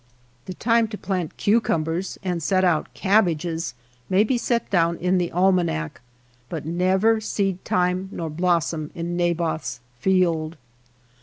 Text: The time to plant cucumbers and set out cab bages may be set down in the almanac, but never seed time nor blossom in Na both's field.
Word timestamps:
The 0.47 0.55
time 0.55 0.87
to 0.87 0.97
plant 0.97 1.37
cucumbers 1.37 2.17
and 2.23 2.41
set 2.41 2.63
out 2.63 2.91
cab 2.95 3.25
bages 3.25 3.75
may 4.09 4.23
be 4.23 4.35
set 4.35 4.67
down 4.71 4.97
in 4.97 5.19
the 5.19 5.31
almanac, 5.31 6.01
but 6.49 6.65
never 6.65 7.21
seed 7.21 7.63
time 7.63 8.09
nor 8.11 8.31
blossom 8.31 8.89
in 8.95 9.15
Na 9.15 9.33
both's 9.33 9.79
field. 9.99 10.57